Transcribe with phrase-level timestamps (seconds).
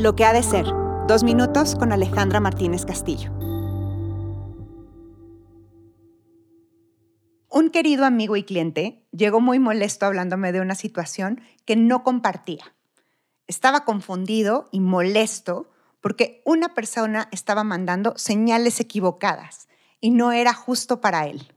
[0.00, 0.64] Lo que ha de ser.
[1.06, 3.30] Dos minutos con Alejandra Martínez Castillo.
[7.50, 12.74] Un querido amigo y cliente llegó muy molesto hablándome de una situación que no compartía.
[13.46, 15.68] Estaba confundido y molesto
[16.00, 19.68] porque una persona estaba mandando señales equivocadas
[20.00, 21.52] y no era justo para él.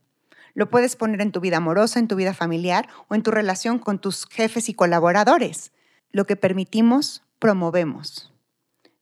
[0.53, 3.79] Lo puedes poner en tu vida amorosa, en tu vida familiar o en tu relación
[3.79, 5.71] con tus jefes y colaboradores.
[6.11, 8.32] Lo que permitimos, promovemos.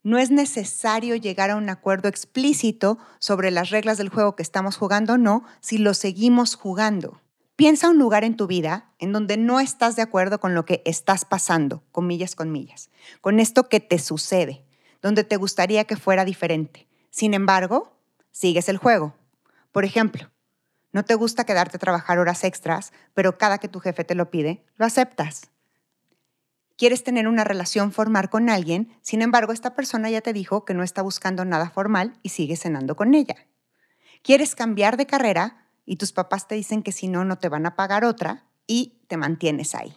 [0.03, 4.75] No es necesario llegar a un acuerdo explícito sobre las reglas del juego que estamos
[4.75, 7.21] jugando o no si lo seguimos jugando.
[7.55, 10.81] Piensa un lugar en tu vida en donde no estás de acuerdo con lo que
[10.85, 12.89] estás pasando, comillas con millas,
[13.21, 14.65] con esto que te sucede,
[15.03, 16.87] donde te gustaría que fuera diferente.
[17.11, 17.95] Sin embargo,
[18.31, 19.13] sigues el juego.
[19.71, 20.31] Por ejemplo,
[20.91, 24.31] no te gusta quedarte a trabajar horas extras, pero cada que tu jefe te lo
[24.31, 25.50] pide, lo aceptas
[26.81, 30.73] quieres tener una relación formal con alguien, sin embargo, esta persona ya te dijo que
[30.73, 33.35] no está buscando nada formal y sigue cenando con ella.
[34.23, 37.67] Quieres cambiar de carrera y tus papás te dicen que si no, no te van
[37.67, 39.93] a pagar otra y te mantienes ahí.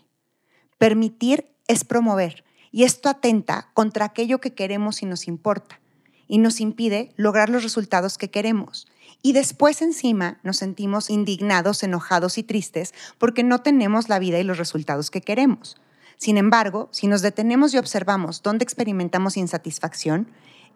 [0.76, 5.80] Permitir es promover y esto atenta contra aquello que queremos y nos importa
[6.28, 8.88] y nos impide lograr los resultados que queremos.
[9.22, 14.44] Y después encima nos sentimos indignados, enojados y tristes porque no tenemos la vida y
[14.44, 15.78] los resultados que queremos.
[16.16, 20.28] Sin embargo, si nos detenemos y observamos dónde experimentamos insatisfacción,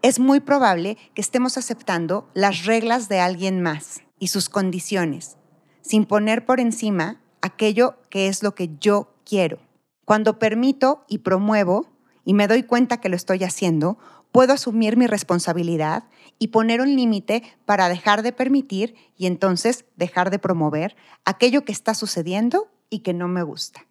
[0.03, 5.37] es muy probable que estemos aceptando las reglas de alguien más y sus condiciones,
[5.83, 9.59] sin poner por encima aquello que es lo que yo quiero.
[10.05, 11.87] Cuando permito y promuevo
[12.25, 13.99] y me doy cuenta que lo estoy haciendo,
[14.33, 16.05] puedo asumir mi responsabilidad
[16.39, 21.73] y poner un límite para dejar de permitir y entonces dejar de promover aquello que
[21.73, 23.88] está sucediendo y que no me gusta.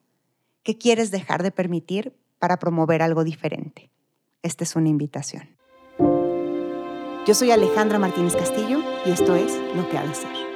[0.67, 3.89] ¿Qué quieres dejar de permitir para promover algo diferente?
[4.43, 5.55] Esta es una invitación.
[7.25, 10.46] Yo soy Alejandra Martínez Castillo y esto es Lo que ha de ser.